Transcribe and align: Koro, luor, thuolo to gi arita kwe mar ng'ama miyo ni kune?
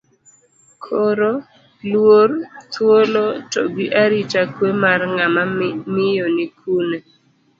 Koro, 0.85 1.27
luor, 1.89 2.29
thuolo 2.71 3.23
to 3.51 3.61
gi 3.75 3.85
arita 4.03 4.41
kwe 4.55 4.69
mar 4.83 4.99
ng'ama 5.13 5.43
miyo 5.93 6.25
ni 6.35 6.45
kune? 6.59 6.97